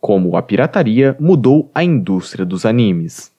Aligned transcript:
Como 0.00 0.34
a 0.34 0.40
pirataria 0.40 1.14
mudou 1.20 1.70
a 1.74 1.84
indústria 1.84 2.46
dos 2.46 2.64
animes. 2.64 3.30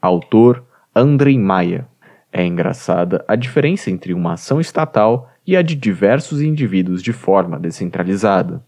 Autor 0.00 0.62
Andrei 0.94 1.36
Maia. 1.36 1.88
É 2.32 2.46
engraçada 2.46 3.24
a 3.26 3.34
diferença 3.34 3.90
entre 3.90 4.14
uma 4.14 4.34
ação 4.34 4.60
estatal 4.60 5.28
e 5.44 5.56
a 5.56 5.62
de 5.62 5.74
diversos 5.74 6.40
indivíduos 6.40 7.02
de 7.02 7.12
forma 7.12 7.58
descentralizada. 7.58 8.62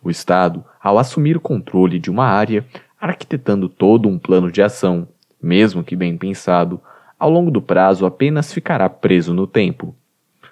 O 0.00 0.08
Estado, 0.08 0.64
ao 0.80 0.96
assumir 0.96 1.36
o 1.36 1.40
controle 1.40 1.98
de 1.98 2.12
uma 2.12 2.26
área, 2.26 2.64
arquitetando 3.00 3.68
todo 3.68 4.08
um 4.08 4.16
plano 4.16 4.48
de 4.48 4.62
ação, 4.62 5.08
mesmo 5.42 5.82
que 5.82 5.96
bem 5.96 6.16
pensado, 6.16 6.80
ao 7.18 7.28
longo 7.28 7.50
do 7.50 7.60
prazo 7.60 8.06
apenas 8.06 8.52
ficará 8.52 8.88
preso 8.88 9.34
no 9.34 9.48
tempo. 9.48 9.96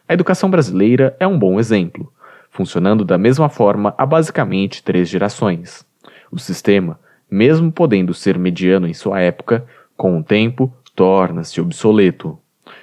A 0.08 0.12
educação 0.12 0.50
brasileira 0.50 1.16
é 1.20 1.26
um 1.26 1.38
bom 1.38 1.60
exemplo, 1.60 2.12
funcionando 2.50 3.04
da 3.04 3.16
mesma 3.16 3.48
forma 3.48 3.94
há 3.96 4.04
basicamente 4.04 4.82
três 4.82 5.08
gerações. 5.08 5.86
O 6.32 6.38
sistema, 6.38 6.98
mesmo 7.30 7.70
podendo 7.70 8.14
ser 8.14 8.38
mediano 8.38 8.88
em 8.88 8.94
sua 8.94 9.20
época, 9.20 9.66
com 9.94 10.18
o 10.18 10.24
tempo 10.24 10.74
torna-se 10.96 11.60
obsoleto. 11.60 12.38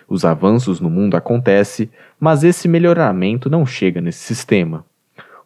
Os 0.08 0.24
avanços 0.24 0.80
no 0.80 0.90
mundo 0.90 1.18
acontecem, 1.18 1.90
mas 2.20 2.44
esse 2.44 2.68
melhoramento 2.68 3.50
não 3.50 3.66
chega 3.66 4.00
nesse 4.00 4.20
sistema. 4.20 4.86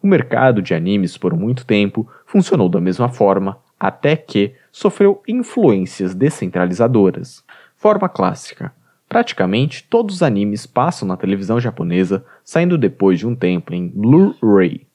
O 0.02 0.06
mercado 0.06 0.60
de 0.60 0.74
animes 0.74 1.16
por 1.16 1.34
muito 1.34 1.64
tempo 1.64 2.06
funcionou 2.26 2.68
da 2.68 2.78
mesma 2.78 3.08
forma, 3.08 3.58
até 3.80 4.16
que 4.16 4.52
sofreu 4.70 5.22
influências 5.26 6.14
descentralizadoras. 6.14 7.42
Forma 7.74 8.06
clássica. 8.06 8.70
Praticamente 9.08 9.82
todos 9.88 10.16
os 10.16 10.22
animes 10.22 10.66
passam 10.66 11.08
na 11.08 11.16
televisão 11.16 11.58
japonesa, 11.58 12.22
saindo 12.44 12.76
depois 12.76 13.18
de 13.18 13.26
um 13.26 13.34
tempo 13.34 13.72
em 13.72 13.88
Blu-ray. 13.88 14.86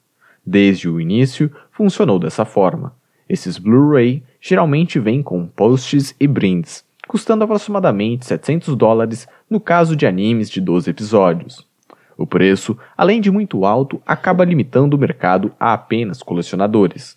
Desde 0.46 0.88
o 0.88 1.00
início, 1.00 1.50
funcionou 1.72 2.18
dessa 2.18 2.44
forma. 2.44 2.99
Esses 3.30 3.58
Blu-ray 3.58 4.24
geralmente 4.40 4.98
vêm 4.98 5.22
com 5.22 5.46
posts 5.46 6.16
e 6.18 6.26
brindes, 6.26 6.84
custando 7.06 7.44
aproximadamente 7.44 8.26
700 8.26 8.74
dólares 8.74 9.28
no 9.48 9.60
caso 9.60 9.94
de 9.94 10.04
animes 10.04 10.50
de 10.50 10.60
12 10.60 10.90
episódios. 10.90 11.64
O 12.18 12.26
preço, 12.26 12.76
além 12.96 13.20
de 13.20 13.30
muito 13.30 13.64
alto, 13.64 14.02
acaba 14.04 14.44
limitando 14.44 14.96
o 14.96 14.98
mercado 14.98 15.52
a 15.60 15.72
apenas 15.72 16.24
colecionadores. 16.24 17.16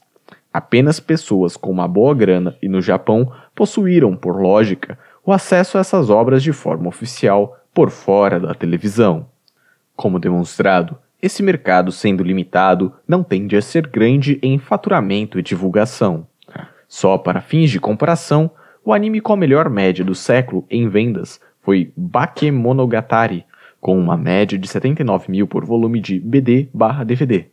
Apenas 0.53 0.99
pessoas 0.99 1.57
com 1.57 1.71
uma 1.71 1.87
boa 1.87 2.13
grana 2.13 2.55
e 2.61 2.69
no 2.69 2.79
Japão 2.79 3.33
possuíram, 3.55 4.15
por 4.15 4.39
lógica, 4.39 4.99
o 5.25 5.31
acesso 5.31 5.79
a 5.79 5.81
essas 5.81 6.11
obras 6.11 6.43
de 6.43 6.53
forma 6.53 6.89
oficial 6.89 7.57
por 7.73 7.89
fora 7.89 8.39
da 8.39 8.53
televisão. 8.53 9.25
Como 9.95 10.19
demonstrado, 10.19 10.95
esse 11.23 11.41
mercado 11.41 11.89
sendo 11.89 12.21
limitado 12.21 12.91
não 13.07 13.23
tende 13.23 13.55
a 13.55 13.61
ser 13.61 13.87
grande 13.87 14.37
em 14.43 14.59
faturamento 14.59 15.39
e 15.39 15.41
divulgação. 15.41 16.27
Só 16.85 17.17
para 17.17 17.39
fins 17.39 17.71
de 17.71 17.79
comparação, 17.79 18.51
o 18.83 18.91
anime 18.91 19.21
com 19.21 19.31
a 19.31 19.37
melhor 19.37 19.69
média 19.69 20.03
do 20.03 20.13
século 20.13 20.65
em 20.69 20.89
vendas 20.89 21.39
foi 21.61 21.93
Bakemonogatari, 21.95 23.45
com 23.79 23.97
uma 23.97 24.17
média 24.17 24.59
de 24.59 24.67
79 24.67 25.31
mil 25.31 25.47
por 25.47 25.63
volume 25.63 26.01
de 26.01 26.19
BD/DVD. 26.19 27.45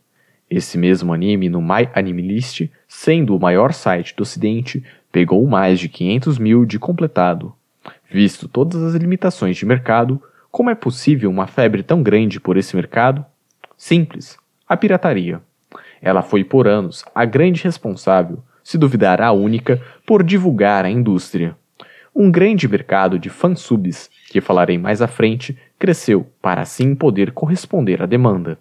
Esse 0.49 0.77
mesmo 0.77 1.13
anime 1.13 1.47
no 1.47 1.61
My 1.61 1.87
Anime 1.95 2.23
List, 2.23 2.69
sendo 2.89 3.37
o 3.37 3.39
maior 3.39 3.71
site 3.71 4.13
do 4.17 4.23
ocidente, 4.23 4.83
pegou 5.13 5.47
mais 5.47 5.79
de 5.79 5.87
500 5.87 6.37
mil 6.37 6.65
de 6.65 6.77
completado. 6.77 7.55
Visto 8.11 8.49
todas 8.49 8.83
as 8.83 8.95
limitações 8.95 9.55
de 9.55 9.65
mercado, 9.65 10.21
como 10.51 10.69
é 10.69 10.75
possível 10.75 11.29
uma 11.29 11.47
febre 11.47 11.81
tão 11.81 12.03
grande 12.03 12.37
por 12.37 12.57
esse 12.57 12.75
mercado? 12.75 13.25
Simples: 13.83 14.37
a 14.69 14.77
pirataria. 14.77 15.41
Ela 15.99 16.21
foi 16.21 16.43
por 16.43 16.67
anos 16.67 17.03
a 17.15 17.25
grande 17.25 17.63
responsável, 17.63 18.43
se 18.63 18.77
duvidar 18.77 19.19
a 19.19 19.31
única, 19.31 19.81
por 20.05 20.21
divulgar 20.21 20.85
a 20.85 20.89
indústria. 20.91 21.57
Um 22.15 22.29
grande 22.29 22.67
mercado 22.67 23.17
de 23.17 23.27
fansubs, 23.27 24.07
que 24.29 24.39
falarei 24.39 24.77
mais 24.77 25.01
à 25.01 25.07
frente, 25.07 25.57
cresceu 25.79 26.27
para 26.39 26.61
assim 26.61 26.93
poder 26.93 27.31
corresponder 27.31 28.03
à 28.03 28.05
demanda. 28.05 28.59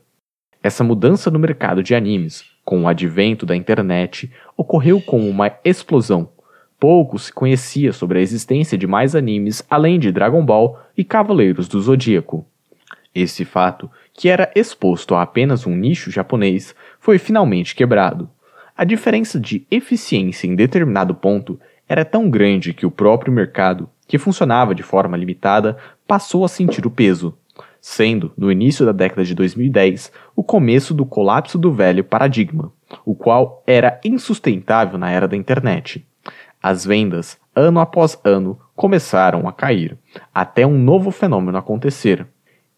Essa 0.63 0.83
mudança 0.83 1.31
no 1.31 1.39
mercado 1.39 1.83
de 1.83 1.95
animes, 1.95 2.43
com 2.65 2.85
o 2.85 2.89
advento 2.89 3.45
da 3.45 3.55
internet, 3.55 4.33
ocorreu 4.57 5.03
com 5.03 5.29
uma 5.29 5.53
explosão 5.63 6.31
Pouco 6.79 7.19
se 7.19 7.31
conhecia 7.31 7.93
sobre 7.93 8.21
a 8.21 8.23
existência 8.23 8.79
de 8.79 8.87
mais 8.87 9.15
animes 9.15 9.63
além 9.69 9.99
de 9.99 10.11
Dragon 10.11 10.43
Ball 10.43 10.81
e 10.97 11.05
Cavaleiros 11.05 11.69
do 11.69 11.79
Zodíaco. 11.79 12.47
Esse 13.15 13.45
fato, 13.45 13.91
que 14.15 14.29
era 14.29 14.51
exposto 14.55 15.15
a 15.15 15.23
apenas 15.23 15.67
um 15.67 15.75
nicho 15.75 16.11
japonês, 16.11 16.75
foi 16.99 17.19
finalmente 17.19 17.75
quebrado. 17.75 18.31
A 18.77 18.85
diferença 18.85 19.39
de 19.39 19.67
eficiência 19.71 20.47
em 20.47 20.55
determinado 20.55 21.15
ponto 21.15 21.61
era 21.89 22.05
tão 22.05 22.31
grande 22.31 22.73
que 22.73 22.87
o 22.87 22.91
próprio 22.91 23.33
mercado, 23.33 23.91
que 24.07 24.17
funcionava 24.17 24.75
de 24.75 24.83
forma 24.83 25.17
limitada, 25.17 25.77
passou 26.07 26.45
a 26.45 26.49
sentir 26.49 26.87
o 26.87 26.91
peso, 26.91 27.37
sendo, 27.81 28.33
no 28.37 28.51
início 28.51 28.87
da 28.87 28.93
década 28.93 29.25
de 29.25 29.35
2010, 29.35 30.13
o 30.37 30.45
começo 30.45 30.95
do 30.95 31.05
colapso 31.05 31.59
do 31.59 31.73
velho 31.73 32.05
paradigma, 32.05 32.73
o 33.05 33.15
qual 33.15 33.63
era 33.67 34.01
insustentável 34.05 34.99
na 34.99 35.11
era 35.11 35.27
da 35.27 35.37
internet. 35.37 36.07
As 36.63 36.85
vendas, 36.85 37.39
ano 37.55 37.81
após 37.81 38.21
ano, 38.23 38.59
começaram 38.77 39.49
a 39.49 39.53
cair, 39.53 39.99
até 40.33 40.67
um 40.67 40.79
novo 40.79 41.11
fenômeno 41.11 41.59
acontecer. 41.59 42.27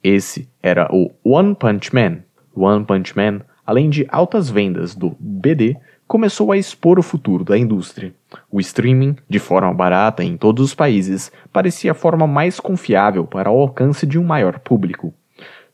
Esse 0.03 0.49
era 0.61 0.89
o 0.91 1.13
One 1.23 1.55
Punch 1.55 1.95
Man. 1.95 2.19
One 2.55 2.85
Punch 2.85 3.17
Man, 3.17 3.43
além 3.65 3.89
de 3.89 4.05
altas 4.11 4.51
vendas 4.51 4.97
do 4.97 5.17
BD, 5.21 5.77
começou 6.09 6.51
a 6.51 6.57
expor 6.57 6.99
o 6.99 7.03
futuro 7.03 7.45
da 7.45 7.57
indústria. 7.57 8.13
O 8.51 8.61
streaming, 8.61 9.17
de 9.29 9.39
forma 9.39 9.73
barata 9.73 10.25
em 10.25 10.37
todos 10.37 10.65
os 10.65 10.75
países, 10.75 11.31
parecia 11.53 11.93
a 11.93 11.95
forma 11.95 12.27
mais 12.27 12.59
confiável 12.59 13.25
para 13.25 13.51
o 13.51 13.61
alcance 13.61 14.05
de 14.05 14.19
um 14.19 14.25
maior 14.25 14.59
público. 14.59 15.15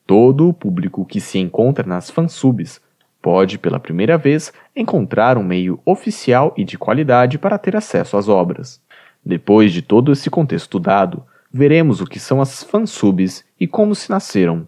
Todo 0.07 0.49
o 0.49 0.53
público 0.53 1.07
que 1.07 1.21
se 1.21 1.39
encontra 1.39 1.87
nas 1.87 2.11
fansubs 2.11 2.81
pode, 3.23 3.59
pela 3.59 3.81
primeira 3.81 4.19
vez, 4.19 4.53
encontrar 4.77 5.39
um 5.39 5.43
meio 5.43 5.81
oficial 5.85 6.53
e 6.57 6.65
de 6.65 6.77
qualidade 6.77 7.39
para 7.39 7.59
ter 7.59 7.75
acesso 7.75 8.17
às 8.17 8.29
obras. 8.29 8.81
Depois 9.25 9.73
de 9.73 9.83
todo 9.83 10.13
esse 10.13 10.31
contexto 10.31 10.79
dado, 10.79 11.25
veremos 11.53 12.01
o 12.01 12.07
que 12.07 12.19
são 12.19 12.41
as 12.41 12.63
fansubs 12.63 13.45
e 13.59 13.67
como 13.67 13.95
se 13.95 14.11
nasceram. 14.11 14.67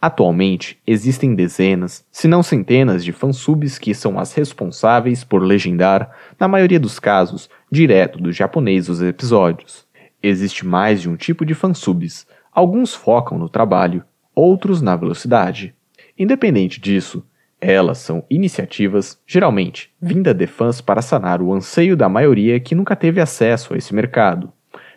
Atualmente, 0.00 0.80
existem 0.84 1.32
dezenas, 1.32 2.04
se 2.10 2.26
não 2.26 2.42
centenas 2.42 3.04
de 3.04 3.12
fansubs 3.12 3.78
que 3.78 3.94
são 3.94 4.18
as 4.18 4.34
responsáveis 4.34 5.22
por 5.22 5.42
legendar, 5.42 6.10
na 6.40 6.48
maioria 6.48 6.80
dos 6.80 6.98
casos, 6.98 7.48
direto 7.70 8.18
do 8.18 8.32
japonês 8.32 8.88
os 8.88 9.00
episódios. 9.00 9.86
Existe 10.20 10.66
mais 10.66 11.00
de 11.00 11.08
um 11.08 11.14
tipo 11.14 11.46
de 11.46 11.54
fansubs. 11.54 12.26
Alguns 12.52 12.94
focam 12.94 13.38
no 13.38 13.48
trabalho, 13.48 14.04
outros 14.34 14.82
na 14.82 14.96
velocidade. 14.96 15.72
Independente 16.18 16.80
disso, 16.80 17.24
elas 17.60 17.98
são 17.98 18.24
iniciativas, 18.28 19.20
geralmente, 19.24 19.92
vinda 20.00 20.34
de 20.34 20.48
fãs 20.48 20.80
para 20.80 21.00
sanar 21.00 21.40
o 21.40 21.54
anseio 21.54 21.96
da 21.96 22.08
maioria 22.08 22.58
que 22.58 22.74
nunca 22.74 22.96
teve 22.96 23.20
acesso 23.20 23.72
a 23.72 23.76
esse 23.78 23.94
mercado, 23.94 24.52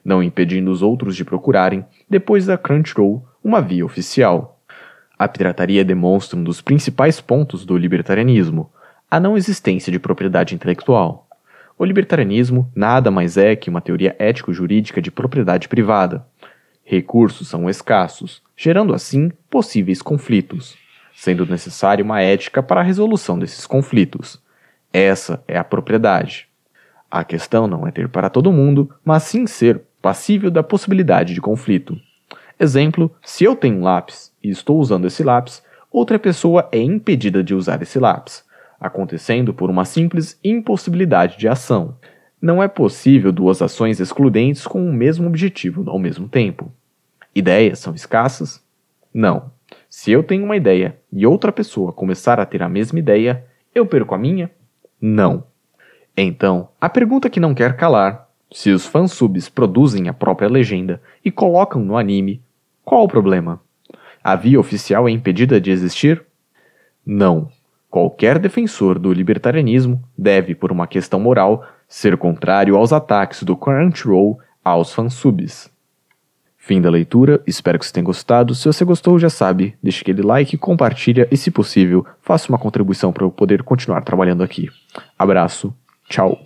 não 0.05 0.21
impedindo 0.21 0.69
os 0.69 0.83
outros 0.83 1.15
de 1.15 1.25
procurarem, 1.25 1.83
depois 2.07 2.45
da 2.45 2.57
Crunchyroll, 2.57 3.27
uma 3.43 3.59
via 3.59 3.83
oficial. 3.83 4.61
A 5.17 5.27
pirataria 5.27 5.83
demonstra 5.83 6.37
um 6.37 6.43
dos 6.43 6.61
principais 6.61 7.19
pontos 7.19 7.65
do 7.65 7.75
libertarianismo, 7.75 8.71
a 9.09 9.19
não 9.19 9.35
existência 9.35 9.91
de 9.91 9.97
propriedade 9.97 10.53
intelectual. 10.53 11.27
O 11.77 11.83
libertarianismo 11.83 12.71
nada 12.75 13.09
mais 13.09 13.35
é 13.35 13.55
que 13.55 13.69
uma 13.69 13.81
teoria 13.81 14.15
ético-jurídica 14.19 15.01
de 15.01 15.09
propriedade 15.09 15.67
privada. 15.67 16.25
Recursos 16.83 17.47
são 17.47 17.67
escassos, 17.67 18.43
gerando 18.55 18.93
assim 18.93 19.31
possíveis 19.49 20.01
conflitos 20.01 20.77
sendo 21.15 21.45
necessária 21.45 22.03
uma 22.03 22.21
ética 22.21 22.61
para 22.61 22.81
a 22.81 22.83
resolução 22.83 23.39
desses 23.39 23.65
conflitos. 23.65 24.39
Essa 24.91 25.43
é 25.47 25.57
a 25.57 25.63
propriedade. 25.63 26.47
A 27.09 27.23
questão 27.23 27.67
não 27.67 27.87
é 27.87 27.91
ter 27.91 28.09
para 28.09 28.29
todo 28.29 28.51
mundo, 28.51 28.93
mas 29.03 29.23
sim 29.23 29.47
ser 29.47 29.81
passível 30.05 30.51
da 30.51 30.61
possibilidade 30.61 31.33
de 31.33 31.41
conflito. 31.41 31.99
Exemplo: 32.59 33.11
se 33.23 33.43
eu 33.43 33.55
tenho 33.55 33.77
um 33.77 33.81
lápis 33.81 34.31
e 34.43 34.51
estou 34.51 34.77
usando 34.77 35.07
esse 35.07 35.23
lápis, 35.23 35.63
outra 35.91 36.19
pessoa 36.19 36.69
é 36.71 36.77
impedida 36.77 37.43
de 37.43 37.55
usar 37.55 37.81
esse 37.81 37.97
lápis, 37.97 38.45
acontecendo 38.79 39.51
por 39.51 39.67
uma 39.67 39.83
simples 39.83 40.39
impossibilidade 40.43 41.39
de 41.39 41.47
ação. 41.47 41.97
Não 42.39 42.61
é 42.61 42.67
possível 42.67 43.31
duas 43.31 43.63
ações 43.63 43.99
excludentes 43.99 44.67
com 44.67 44.87
o 44.87 44.93
mesmo 44.93 45.25
objetivo 45.25 45.89
ao 45.89 45.97
mesmo 45.97 46.29
tempo. 46.29 46.71
Ideias 47.33 47.79
são 47.79 47.95
escassas? 47.95 48.63
Não. 49.11 49.49
Se 49.89 50.11
eu 50.11 50.21
tenho 50.21 50.45
uma 50.45 50.55
ideia 50.55 50.99
e 51.11 51.25
outra 51.25 51.51
pessoa 51.51 51.91
começar 51.91 52.39
a 52.39 52.45
ter 52.45 52.61
a 52.61 52.69
mesma 52.69 52.99
ideia, 52.99 53.43
eu 53.73 53.87
perco 53.87 54.13
a 54.13 54.19
minha? 54.19 54.51
Não. 55.01 55.45
Então, 56.15 56.69
a 56.79 56.89
pergunta 56.89 57.27
que 57.27 57.39
não 57.39 57.55
quer 57.55 57.75
calar: 57.75 58.24
se 58.51 58.71
os 58.71 58.85
fansubs 58.85 59.49
produzem 59.49 60.07
a 60.07 60.13
própria 60.13 60.49
legenda 60.49 61.01
e 61.23 61.31
colocam 61.31 61.83
no 61.83 61.97
anime, 61.97 62.41
qual 62.83 63.03
o 63.03 63.07
problema? 63.07 63.59
A 64.23 64.35
via 64.35 64.59
oficial 64.59 65.07
é 65.07 65.11
impedida 65.11 65.59
de 65.59 65.71
existir? 65.71 66.23
Não. 67.05 67.49
qualquer 67.89 68.39
defensor 68.39 68.99
do 68.99 69.13
libertarianismo 69.13 70.03
deve, 70.17 70.53
por 70.53 70.69
uma 70.69 70.85
questão 70.85 71.17
moral, 71.17 71.65
ser 71.87 72.17
contrário 72.17 72.75
aos 72.75 72.91
ataques 72.91 73.43
do 73.43 73.55
Crunchyroll 73.55 74.37
aos 74.63 74.91
fansubs. 74.91 75.71
Fim 76.57 76.81
da 76.81 76.89
leitura, 76.89 77.41
espero 77.45 77.77
que 77.79 77.85
você 77.85 77.93
tenha 77.93 78.03
gostado. 78.03 78.55
Se 78.55 78.65
você 78.65 78.83
gostou, 78.83 79.19
já 79.19 79.29
sabe, 79.29 79.77
deixe 79.81 80.01
aquele 80.01 80.23
like, 80.23 80.57
compartilha 80.57 81.27
e, 81.31 81.37
se 81.37 81.51
possível, 81.51 82.05
faça 82.21 82.49
uma 82.49 82.57
contribuição 82.57 83.13
para 83.13 83.23
eu 83.23 83.31
poder 83.31 83.63
continuar 83.63 84.01
trabalhando 84.01 84.43
aqui. 84.43 84.67
Abraço, 85.17 85.73
tchau. 86.09 86.39